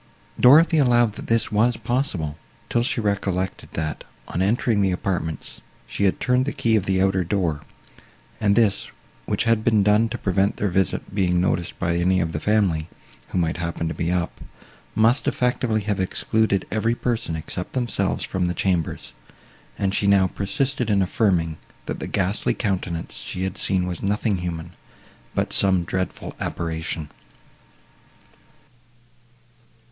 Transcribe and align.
Dorothée 0.39 0.81
allowed, 0.83 1.11
that 1.11 1.27
this 1.27 1.51
was 1.51 1.77
possible, 1.77 2.35
till 2.69 2.81
she 2.81 2.99
recollected, 2.99 3.69
that, 3.73 4.03
on 4.27 4.41
entering 4.41 4.81
the 4.81 4.91
apartments, 4.91 5.61
she 5.85 6.05
had 6.05 6.19
turned 6.19 6.45
the 6.45 6.51
key 6.51 6.75
of 6.75 6.87
the 6.87 6.99
outer 6.99 7.23
door, 7.23 7.61
and 8.39 8.55
this, 8.55 8.89
which 9.27 9.43
had 9.43 9.63
been 9.63 9.83
done 9.83 10.09
to 10.09 10.17
prevent 10.17 10.57
their 10.57 10.69
visit 10.69 11.13
being 11.13 11.39
noticed 11.39 11.77
by 11.77 11.97
any 11.97 12.19
of 12.19 12.31
the 12.31 12.39
family, 12.39 12.89
who 13.27 13.37
might 13.37 13.57
happen 13.57 13.87
to 13.87 13.93
be 13.93 14.11
up, 14.11 14.41
must 14.95 15.27
effectually 15.27 15.81
have 15.81 15.99
excluded 15.99 16.65
every 16.71 16.95
person, 16.95 17.35
except 17.35 17.73
themselves, 17.73 18.23
from 18.23 18.47
the 18.47 18.55
chambers; 18.55 19.13
and 19.77 19.93
she 19.93 20.07
now 20.07 20.25
persisted 20.25 20.89
in 20.89 21.03
affirming, 21.03 21.57
that 21.85 21.99
the 21.99 22.07
ghastly 22.07 22.55
countenance 22.55 23.17
she 23.17 23.43
had 23.43 23.55
seen 23.55 23.85
was 23.85 24.01
nothing 24.01 24.37
human, 24.37 24.71
but 25.35 25.53
some 25.53 25.83
dreadful 25.83 26.35
apparition. 26.39 27.07